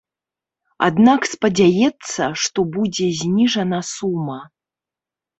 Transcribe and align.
Аднак 0.85 1.25
спадзяецца, 1.33 2.29
што 2.43 2.59
будзе 2.77 3.07
зніжана 3.19 3.79
сума. 3.91 4.39